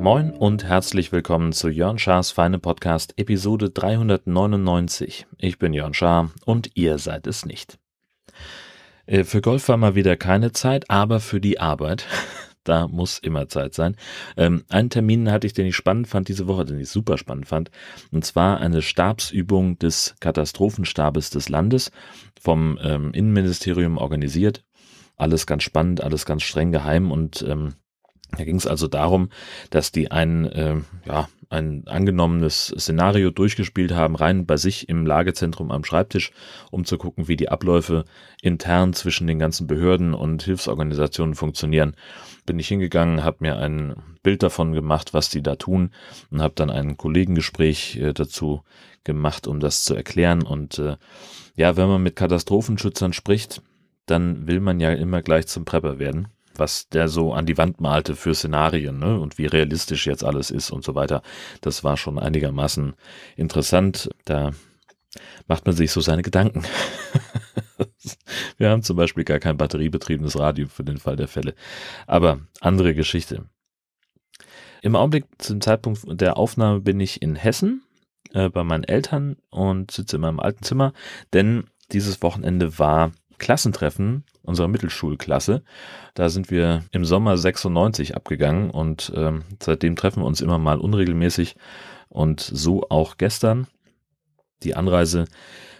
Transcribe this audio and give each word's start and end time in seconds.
Moin 0.00 0.30
und 0.32 0.64
herzlich 0.64 1.12
willkommen 1.12 1.52
zu 1.52 1.68
Jörn 1.68 1.98
Schars 1.98 2.30
Feine 2.30 2.58
Podcast 2.58 3.12
Episode 3.16 3.68
399. 3.68 5.26
Ich 5.38 5.58
bin 5.58 5.72
Jörn 5.72 5.94
Schaar 5.94 6.30
und 6.46 6.70
ihr 6.74 6.98
seid 6.98 7.26
es 7.26 7.44
nicht. 7.44 7.78
Äh, 9.06 9.24
für 9.24 9.40
Golf 9.42 9.68
war 9.68 9.76
mal 9.76 9.94
wieder 9.94 10.16
keine 10.16 10.52
Zeit, 10.52 10.88
aber 10.88 11.20
für 11.20 11.40
die 11.40 11.60
Arbeit. 11.60 12.06
Da 12.70 12.86
muss 12.86 13.18
immer 13.18 13.48
Zeit 13.48 13.74
sein. 13.74 13.96
Ähm, 14.36 14.62
einen 14.68 14.90
Termin 14.90 15.32
hatte 15.32 15.44
ich, 15.44 15.54
den 15.54 15.66
ich 15.66 15.74
spannend 15.74 16.06
fand 16.06 16.28
diese 16.28 16.46
Woche, 16.46 16.64
den 16.64 16.78
ich 16.78 16.88
super 16.88 17.18
spannend 17.18 17.48
fand. 17.48 17.68
Und 18.12 18.24
zwar 18.24 18.60
eine 18.60 18.80
Stabsübung 18.80 19.76
des 19.80 20.14
Katastrophenstabes 20.20 21.30
des 21.30 21.48
Landes 21.48 21.90
vom 22.40 22.78
ähm, 22.80 23.12
Innenministerium 23.12 23.98
organisiert. 23.98 24.62
Alles 25.16 25.48
ganz 25.48 25.64
spannend, 25.64 26.00
alles 26.00 26.26
ganz 26.26 26.44
streng 26.44 26.70
geheim 26.70 27.10
und 27.10 27.42
ähm, 27.42 27.74
da 28.36 28.44
ging 28.44 28.56
es 28.56 28.66
also 28.66 28.86
darum, 28.86 29.30
dass 29.70 29.92
die 29.92 30.10
ein, 30.10 30.46
äh, 30.46 30.76
ja, 31.06 31.28
ein 31.48 31.82
angenommenes 31.86 32.72
Szenario 32.78 33.30
durchgespielt 33.30 33.92
haben, 33.92 34.14
rein 34.14 34.46
bei 34.46 34.56
sich 34.56 34.88
im 34.88 35.04
Lagezentrum 35.04 35.72
am 35.72 35.84
Schreibtisch, 35.84 36.30
um 36.70 36.84
zu 36.84 36.96
gucken, 36.96 37.26
wie 37.26 37.36
die 37.36 37.48
Abläufe 37.48 38.04
intern 38.40 38.92
zwischen 38.92 39.26
den 39.26 39.40
ganzen 39.40 39.66
Behörden 39.66 40.14
und 40.14 40.44
Hilfsorganisationen 40.44 41.34
funktionieren. 41.34 41.96
Bin 42.46 42.58
ich 42.60 42.68
hingegangen, 42.68 43.24
habe 43.24 43.38
mir 43.40 43.56
ein 43.56 43.96
Bild 44.22 44.44
davon 44.44 44.72
gemacht, 44.72 45.12
was 45.12 45.28
die 45.28 45.42
da 45.42 45.56
tun 45.56 45.90
und 46.30 46.40
habe 46.40 46.54
dann 46.54 46.70
ein 46.70 46.96
Kollegengespräch 46.96 47.96
äh, 47.96 48.12
dazu 48.12 48.62
gemacht, 49.02 49.48
um 49.48 49.58
das 49.58 49.82
zu 49.82 49.94
erklären. 49.96 50.42
Und 50.42 50.78
äh, 50.78 50.96
ja, 51.56 51.76
wenn 51.76 51.88
man 51.88 52.02
mit 52.02 52.14
Katastrophenschützern 52.14 53.12
spricht, 53.12 53.60
dann 54.06 54.46
will 54.46 54.60
man 54.60 54.78
ja 54.78 54.92
immer 54.92 55.20
gleich 55.20 55.48
zum 55.48 55.64
Prepper 55.64 55.98
werden 55.98 56.28
was 56.60 56.88
der 56.88 57.08
so 57.08 57.32
an 57.32 57.46
die 57.46 57.58
Wand 57.58 57.80
malte 57.80 58.14
für 58.14 58.34
Szenarien 58.34 58.98
ne? 58.98 59.18
und 59.18 59.38
wie 59.38 59.46
realistisch 59.46 60.06
jetzt 60.06 60.22
alles 60.22 60.50
ist 60.50 60.70
und 60.70 60.84
so 60.84 60.94
weiter. 60.94 61.22
Das 61.60 61.82
war 61.82 61.96
schon 61.96 62.18
einigermaßen 62.18 62.94
interessant. 63.36 64.10
Da 64.24 64.52
macht 65.48 65.66
man 65.66 65.74
sich 65.74 65.90
so 65.90 66.00
seine 66.00 66.22
Gedanken. 66.22 66.62
Wir 68.58 68.70
haben 68.70 68.82
zum 68.82 68.96
Beispiel 68.96 69.24
gar 69.24 69.40
kein 69.40 69.56
batteriebetriebenes 69.56 70.38
Radio 70.38 70.68
für 70.68 70.84
den 70.84 70.98
Fall 70.98 71.16
der 71.16 71.28
Fälle. 71.28 71.54
Aber 72.06 72.40
andere 72.60 72.94
Geschichte. 72.94 73.46
Im 74.82 74.96
Augenblick 74.96 75.24
zum 75.38 75.60
Zeitpunkt 75.60 76.00
der 76.06 76.36
Aufnahme 76.36 76.80
bin 76.80 77.00
ich 77.00 77.20
in 77.20 77.36
Hessen 77.36 77.82
äh, 78.32 78.48
bei 78.48 78.64
meinen 78.64 78.84
Eltern 78.84 79.36
und 79.50 79.90
sitze 79.90 80.16
in 80.16 80.22
meinem 80.22 80.40
alten 80.40 80.62
Zimmer, 80.62 80.92
denn 81.32 81.64
dieses 81.92 82.22
Wochenende 82.22 82.78
war 82.78 83.12
Klassentreffen 83.40 84.22
unserer 84.42 84.68
Mittelschulklasse. 84.68 85.62
Da 86.14 86.28
sind 86.28 86.50
wir 86.50 86.84
im 86.92 87.04
Sommer 87.04 87.36
96 87.36 88.14
abgegangen 88.14 88.70
und 88.70 89.12
ähm, 89.16 89.42
seitdem 89.60 89.96
treffen 89.96 90.22
wir 90.22 90.26
uns 90.26 90.40
immer 90.40 90.58
mal 90.58 90.78
unregelmäßig 90.78 91.56
und 92.08 92.40
so 92.40 92.86
auch 92.88 93.16
gestern. 93.16 93.66
Die 94.62 94.76
Anreise 94.76 95.24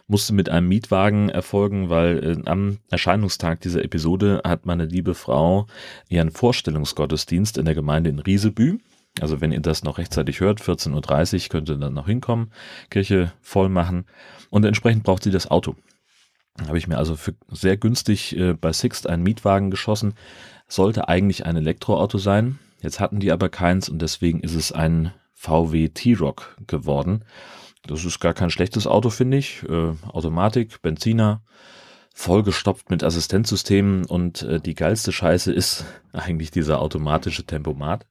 musste 0.08 0.34
mit 0.34 0.48
einem 0.48 0.68
Mietwagen 0.68 1.28
erfolgen, 1.28 1.88
weil 1.90 2.42
äh, 2.44 2.48
am 2.48 2.78
Erscheinungstag 2.90 3.60
dieser 3.60 3.84
Episode 3.84 4.40
hat 4.44 4.66
meine 4.66 4.86
liebe 4.86 5.14
Frau 5.14 5.66
ihren 6.08 6.32
Vorstellungsgottesdienst 6.32 7.58
in 7.58 7.66
der 7.66 7.74
Gemeinde 7.74 8.10
in 8.10 8.18
Riesebü. 8.18 8.78
Also 9.20 9.40
wenn 9.40 9.52
ihr 9.52 9.60
das 9.60 9.84
noch 9.84 9.98
rechtzeitig 9.98 10.40
hört, 10.40 10.60
14.30 10.60 11.44
Uhr 11.44 11.48
könnt 11.50 11.68
ihr 11.68 11.76
dann 11.76 11.94
noch 11.94 12.06
hinkommen, 12.06 12.52
Kirche 12.90 13.32
voll 13.40 13.68
machen 13.68 14.06
und 14.50 14.64
entsprechend 14.64 15.02
braucht 15.02 15.24
sie 15.24 15.30
das 15.30 15.50
Auto 15.50 15.76
habe 16.66 16.78
ich 16.78 16.88
mir 16.88 16.98
also 16.98 17.16
für 17.16 17.34
sehr 17.50 17.76
günstig 17.76 18.36
äh, 18.36 18.54
bei 18.54 18.72
Sixt 18.72 19.08
einen 19.08 19.22
Mietwagen 19.22 19.70
geschossen. 19.70 20.14
Sollte 20.68 21.08
eigentlich 21.08 21.46
ein 21.46 21.56
Elektroauto 21.56 22.18
sein. 22.18 22.58
Jetzt 22.82 23.00
hatten 23.00 23.20
die 23.20 23.32
aber 23.32 23.48
keins 23.48 23.88
und 23.88 24.00
deswegen 24.00 24.40
ist 24.40 24.54
es 24.54 24.72
ein 24.72 25.12
VW 25.34 25.88
T-Rock 25.88 26.56
geworden. 26.66 27.24
Das 27.86 28.04
ist 28.04 28.20
gar 28.20 28.34
kein 28.34 28.50
schlechtes 28.50 28.86
Auto, 28.86 29.10
finde 29.10 29.38
ich. 29.38 29.62
Äh, 29.68 29.94
Automatik, 30.08 30.82
Benziner, 30.82 31.42
vollgestopft 32.14 32.90
mit 32.90 33.02
Assistenzsystemen 33.02 34.04
und 34.04 34.42
äh, 34.42 34.60
die 34.60 34.74
geilste 34.74 35.12
Scheiße 35.12 35.52
ist 35.52 35.84
eigentlich 36.12 36.50
dieser 36.50 36.80
automatische 36.80 37.44
Tempomat 37.44 38.06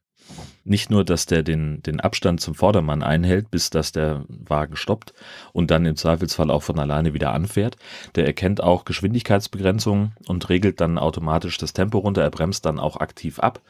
nicht 0.64 0.90
nur, 0.90 1.04
dass 1.04 1.26
der 1.26 1.42
den, 1.42 1.82
den 1.82 2.00
Abstand 2.00 2.40
zum 2.40 2.54
Vordermann 2.54 3.02
einhält, 3.02 3.50
bis 3.50 3.70
dass 3.70 3.92
der 3.92 4.24
Wagen 4.28 4.76
stoppt 4.76 5.12
und 5.52 5.70
dann 5.70 5.86
im 5.86 5.96
Zweifelsfall 5.96 6.50
auch 6.50 6.62
von 6.62 6.78
alleine 6.78 7.14
wieder 7.14 7.32
anfährt. 7.32 7.76
Der 8.14 8.26
erkennt 8.26 8.62
auch 8.62 8.84
Geschwindigkeitsbegrenzungen 8.84 10.12
und 10.26 10.48
regelt 10.48 10.80
dann 10.80 10.98
automatisch 10.98 11.58
das 11.58 11.72
Tempo 11.72 11.98
runter. 11.98 12.22
Er 12.22 12.30
bremst 12.30 12.66
dann 12.66 12.78
auch 12.78 12.96
aktiv 12.98 13.38
ab. 13.38 13.60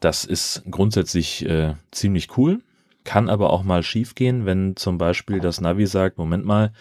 Das 0.00 0.24
ist 0.24 0.62
grundsätzlich 0.70 1.44
äh, 1.46 1.74
ziemlich 1.90 2.36
cool. 2.36 2.60
Kann 3.06 3.30
aber 3.30 3.50
auch 3.50 3.62
mal 3.62 3.84
schiefgehen, 3.84 4.46
wenn 4.46 4.74
zum 4.74 4.98
Beispiel 4.98 5.38
das 5.38 5.60
Navi 5.60 5.86
sagt, 5.86 6.18
Moment 6.18 6.44
mal, 6.44 6.72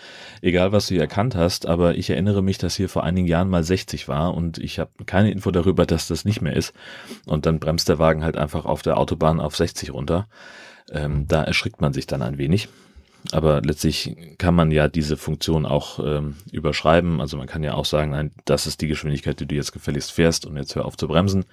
egal 0.41 0.71
was 0.71 0.87
du 0.87 0.95
hier 0.95 1.03
erkannt 1.03 1.35
hast, 1.35 1.67
aber 1.67 1.95
ich 1.95 2.09
erinnere 2.09 2.41
mich, 2.41 2.57
dass 2.57 2.75
hier 2.75 2.89
vor 2.89 3.03
einigen 3.03 3.27
Jahren 3.27 3.47
mal 3.47 3.63
60 3.63 4.07
war 4.07 4.33
und 4.33 4.57
ich 4.57 4.79
habe 4.79 4.89
keine 5.05 5.29
Info 5.29 5.51
darüber, 5.51 5.85
dass 5.85 6.07
das 6.07 6.25
nicht 6.25 6.41
mehr 6.41 6.55
ist. 6.55 6.73
Und 7.27 7.45
dann 7.45 7.59
bremst 7.59 7.89
der 7.89 7.99
Wagen 7.99 8.23
halt 8.23 8.37
einfach 8.37 8.65
auf 8.65 8.81
der 8.81 8.97
Autobahn 8.97 9.39
auf 9.39 9.55
60 9.55 9.93
runter. 9.93 10.27
Ähm, 10.91 11.27
da 11.27 11.43
erschrickt 11.43 11.79
man 11.79 11.93
sich 11.93 12.07
dann 12.07 12.23
ein 12.23 12.39
wenig. 12.39 12.69
Aber 13.31 13.61
letztlich 13.61 14.15
kann 14.37 14.55
man 14.55 14.71
ja 14.71 14.87
diese 14.87 15.17
Funktion 15.17 15.65
auch 15.65 15.99
ähm, 15.99 16.35
überschreiben. 16.51 17.21
Also 17.21 17.37
man 17.37 17.47
kann 17.47 17.63
ja 17.63 17.73
auch 17.73 17.85
sagen, 17.85 18.11
nein, 18.11 18.31
das 18.45 18.67
ist 18.67 18.81
die 18.81 18.87
Geschwindigkeit, 18.87 19.39
die 19.39 19.45
du 19.45 19.55
jetzt 19.55 19.71
gefälligst 19.71 20.11
fährst 20.11 20.45
und 20.45 20.57
jetzt 20.57 20.75
hör 20.75 20.85
auf 20.85 20.97
zu 20.97 21.07
bremsen. 21.07 21.45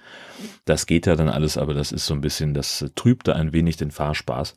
Das 0.65 0.85
geht 0.85 1.05
ja 1.05 1.15
dann 1.15 1.29
alles, 1.29 1.57
aber 1.57 1.73
das 1.73 1.91
ist 1.91 2.05
so 2.05 2.13
ein 2.13 2.21
bisschen, 2.21 2.53
das 2.53 2.85
trübte 2.95 3.35
ein 3.35 3.53
wenig 3.53 3.77
den 3.77 3.91
Fahrspaß. 3.91 4.55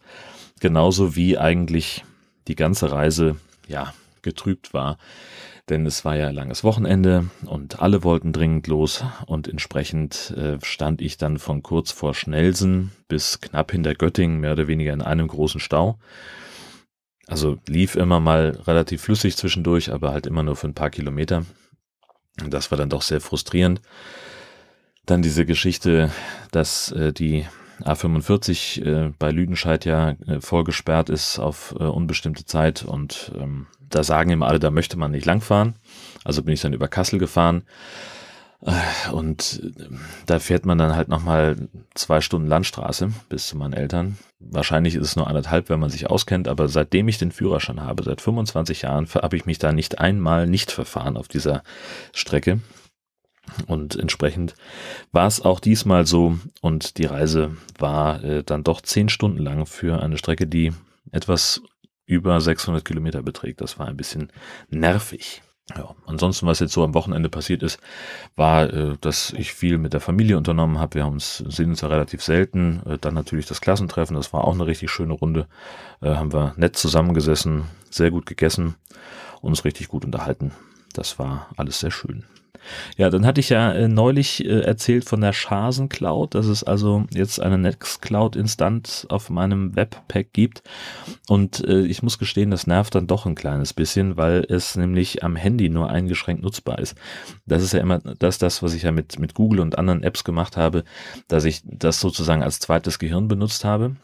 Genauso 0.60 1.16
wie 1.16 1.38
eigentlich 1.38 2.04
die 2.48 2.56
ganze 2.56 2.90
Reise, 2.92 3.36
ja, 3.66 3.92
getrübt 4.22 4.74
war. 4.74 4.98
Denn 5.68 5.84
es 5.84 6.04
war 6.04 6.16
ja 6.16 6.30
langes 6.30 6.62
Wochenende 6.62 7.28
und 7.44 7.80
alle 7.80 8.04
wollten 8.04 8.32
dringend 8.32 8.68
los 8.68 9.04
und 9.26 9.48
entsprechend 9.48 10.32
äh, 10.36 10.58
stand 10.62 11.00
ich 11.00 11.16
dann 11.16 11.38
von 11.38 11.62
kurz 11.62 11.90
vor 11.90 12.14
Schnelsen 12.14 12.92
bis 13.08 13.40
knapp 13.40 13.72
hinter 13.72 13.94
Göttingen 13.94 14.38
mehr 14.38 14.52
oder 14.52 14.68
weniger 14.68 14.92
in 14.92 15.02
einem 15.02 15.26
großen 15.26 15.58
Stau. 15.58 15.98
Also 17.26 17.58
lief 17.66 17.96
immer 17.96 18.20
mal 18.20 18.58
relativ 18.66 19.02
flüssig 19.02 19.36
zwischendurch, 19.36 19.92
aber 19.92 20.12
halt 20.12 20.26
immer 20.26 20.42
nur 20.42 20.56
für 20.56 20.68
ein 20.68 20.74
paar 20.74 20.90
Kilometer. 20.90 21.44
Und 22.42 22.52
das 22.52 22.70
war 22.70 22.78
dann 22.78 22.90
doch 22.90 23.02
sehr 23.02 23.20
frustrierend. 23.20 23.80
Dann 25.06 25.22
diese 25.22 25.46
Geschichte, 25.46 26.10
dass 26.52 26.92
äh, 26.92 27.12
die 27.12 27.46
A45 27.82 28.84
äh, 28.84 29.12
bei 29.18 29.30
Lüdenscheid 29.30 29.84
ja 29.84 30.10
äh, 30.26 30.40
voll 30.40 30.64
gesperrt 30.64 31.10
ist 31.10 31.38
auf 31.38 31.74
äh, 31.78 31.84
unbestimmte 31.84 32.44
Zeit 32.44 32.84
und 32.84 33.32
ähm, 33.38 33.66
da 33.88 34.02
sagen 34.02 34.30
immer 34.30 34.48
alle, 34.48 34.58
da 34.58 34.70
möchte 34.70 34.98
man 34.98 35.12
nicht 35.12 35.26
langfahren. 35.26 35.74
Also 36.24 36.42
bin 36.42 36.54
ich 36.54 36.60
dann 36.60 36.72
über 36.72 36.88
Kassel 36.88 37.18
gefahren 37.18 37.62
und 39.12 39.72
da 40.26 40.38
fährt 40.38 40.64
man 40.64 40.78
dann 40.78 40.96
halt 40.96 41.08
nochmal 41.08 41.56
zwei 41.94 42.20
Stunden 42.20 42.48
Landstraße 42.48 43.10
bis 43.28 43.48
zu 43.48 43.56
meinen 43.56 43.74
Eltern. 43.74 44.18
Wahrscheinlich 44.38 44.94
ist 44.94 45.06
es 45.06 45.16
nur 45.16 45.26
anderthalb, 45.26 45.68
wenn 45.68 45.80
man 45.80 45.90
sich 45.90 46.08
auskennt, 46.08 46.48
aber 46.48 46.68
seitdem 46.68 47.08
ich 47.08 47.18
den 47.18 47.32
Führerschein 47.32 47.82
habe, 47.82 48.02
seit 48.02 48.20
25 48.20 48.82
Jahren, 48.82 49.06
habe 49.14 49.36
ich 49.36 49.46
mich 49.46 49.58
da 49.58 49.72
nicht 49.72 49.98
einmal 49.98 50.46
nicht 50.46 50.72
verfahren 50.72 51.16
auf 51.16 51.28
dieser 51.28 51.62
Strecke. 52.12 52.60
Und 53.66 53.94
entsprechend 53.94 54.54
war 55.12 55.26
es 55.26 55.40
auch 55.40 55.60
diesmal 55.60 56.06
so 56.06 56.38
und 56.60 56.98
die 56.98 57.04
Reise 57.04 57.56
war 57.78 58.24
äh, 58.24 58.42
dann 58.42 58.64
doch 58.64 58.80
zehn 58.80 59.08
Stunden 59.08 59.38
lang 59.38 59.66
für 59.66 60.02
eine 60.02 60.18
Strecke, 60.18 60.46
die 60.46 60.72
etwas 61.12 61.62
über 62.06 62.40
600 62.40 62.84
Kilometer 62.84 63.22
beträgt. 63.22 63.60
Das 63.60 63.78
war 63.78 63.86
ein 63.86 63.96
bisschen 63.96 64.32
nervig. 64.68 65.42
Ja, 65.74 65.94
ansonsten, 66.06 66.46
was 66.46 66.60
jetzt 66.60 66.72
so 66.72 66.84
am 66.84 66.94
Wochenende 66.94 67.28
passiert 67.28 67.64
ist, 67.64 67.80
war, 68.36 68.72
äh, 68.72 68.96
dass 69.00 69.32
ich 69.32 69.52
viel 69.52 69.78
mit 69.78 69.94
der 69.94 70.00
Familie 70.00 70.36
unternommen 70.36 70.78
habe. 70.78 70.94
Wir 70.94 71.04
haben 71.04 71.14
uns, 71.14 71.38
sehen 71.38 71.70
uns 71.70 71.80
ja 71.80 71.88
relativ 71.88 72.22
selten. 72.22 72.82
Äh, 72.86 72.98
dann 72.98 73.14
natürlich 73.14 73.46
das 73.46 73.60
Klassentreffen, 73.60 74.14
das 74.14 74.32
war 74.32 74.44
auch 74.44 74.54
eine 74.54 74.66
richtig 74.66 74.90
schöne 74.90 75.14
Runde. 75.14 75.48
Äh, 76.00 76.14
haben 76.14 76.32
wir 76.32 76.54
nett 76.56 76.76
zusammengesessen, 76.76 77.64
sehr 77.90 78.12
gut 78.12 78.26
gegessen 78.26 78.76
uns 79.46 79.64
richtig 79.64 79.88
gut 79.88 80.04
unterhalten. 80.04 80.52
Das 80.92 81.18
war 81.18 81.48
alles 81.56 81.80
sehr 81.80 81.90
schön. 81.90 82.24
Ja, 82.96 83.10
dann 83.10 83.26
hatte 83.26 83.40
ich 83.40 83.50
ja 83.50 83.72
äh, 83.72 83.88
neulich 83.88 84.44
äh, 84.44 84.60
erzählt 84.60 85.04
von 85.04 85.20
der 85.20 85.32
Schasen 85.32 85.88
Cloud, 85.88 86.34
dass 86.34 86.46
es 86.46 86.64
also 86.64 87.04
jetzt 87.12 87.40
eine 87.40 87.58
Nextcloud-Instanz 87.58 89.06
auf 89.08 89.30
meinem 89.30 89.76
Webpack 89.76 90.32
gibt. 90.32 90.62
Und 91.28 91.64
äh, 91.66 91.82
ich 91.82 92.02
muss 92.02 92.18
gestehen, 92.18 92.50
das 92.50 92.66
nervt 92.66 92.94
dann 92.94 93.06
doch 93.06 93.26
ein 93.26 93.34
kleines 93.34 93.72
bisschen, 93.72 94.16
weil 94.16 94.46
es 94.48 94.76
nämlich 94.76 95.22
am 95.22 95.36
Handy 95.36 95.68
nur 95.68 95.90
eingeschränkt 95.90 96.42
nutzbar 96.42 96.78
ist. 96.78 96.96
Das 97.46 97.62
ist 97.62 97.72
ja 97.72 97.80
immer 97.80 97.98
das, 97.98 98.38
das, 98.38 98.62
was 98.62 98.74
ich 98.74 98.82
ja 98.82 98.92
mit, 98.92 99.18
mit 99.18 99.34
Google 99.34 99.60
und 99.60 99.78
anderen 99.78 100.02
Apps 100.02 100.24
gemacht 100.24 100.56
habe, 100.56 100.84
dass 101.28 101.44
ich 101.44 101.62
das 101.64 102.00
sozusagen 102.00 102.42
als 102.42 102.60
zweites 102.60 102.98
Gehirn 102.98 103.28
benutzt 103.28 103.64
habe. 103.64 103.96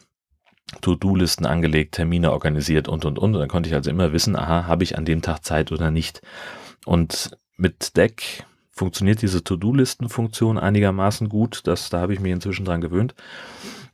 To-Do-Listen 0.81 1.45
angelegt, 1.45 1.95
Termine 1.95 2.31
organisiert 2.31 2.87
und, 2.87 3.05
und, 3.05 3.19
und. 3.19 3.35
Und 3.35 3.39
dann 3.39 3.49
konnte 3.49 3.69
ich 3.69 3.75
also 3.75 3.89
immer 3.89 4.13
wissen, 4.13 4.35
aha, 4.35 4.65
habe 4.65 4.83
ich 4.83 4.97
an 4.97 5.05
dem 5.05 5.21
Tag 5.21 5.43
Zeit 5.43 5.71
oder 5.71 5.91
nicht. 5.91 6.21
Und 6.85 7.37
mit 7.57 7.95
Deck 7.97 8.45
funktioniert 8.73 9.21
diese 9.21 9.43
To-Do-Listen-Funktion 9.43 10.57
einigermaßen 10.57 11.29
gut. 11.29 11.61
Das, 11.65 11.89
da 11.89 12.01
habe 12.01 12.13
ich 12.13 12.19
mich 12.19 12.31
inzwischen 12.31 12.65
dran 12.65 12.81
gewöhnt. 12.81 13.13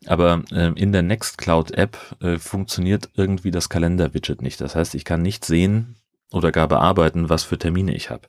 Aber 0.06 0.42
äh, 0.52 0.72
in 0.76 0.94
der 0.94 1.04
Nextcloud-App 1.04 1.98
äh, 2.22 2.38
funktioniert 2.40 3.10
irgendwie 3.16 3.52
das 3.52 3.68
Kalender-Widget 3.70 4.42
nicht. 4.42 4.62
Das 4.62 4.76
heißt, 4.76 4.96
ich 4.96 5.04
kann 5.04 5.22
nicht 5.22 5.44
sehen 5.44 5.96
oder 6.32 6.52
gar 6.52 6.70
bearbeiten, 6.70 7.30
was 7.30 7.44
für 7.44 7.60
Termine 7.60 7.94
ich 7.94 8.10
habe. 8.10 8.24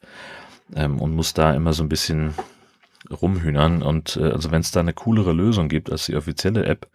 Ähm, 0.75 1.01
und 1.01 1.15
muss 1.15 1.35
da 1.35 1.55
immer 1.55 1.73
so 1.73 1.85
ein 1.85 1.89
bisschen 1.89 2.35
rumhühnern. 3.09 3.83
Und 3.83 4.17
äh, 4.17 4.31
also 4.31 4.51
wenn 4.51 4.61
es 4.61 4.73
da 4.73 4.81
eine 4.81 4.93
coolere 4.93 5.33
Lösung 5.33 5.69
gibt 5.69 5.91
als 5.91 6.07
die 6.07 6.17
offizielle 6.17 6.65
App, 6.67 6.89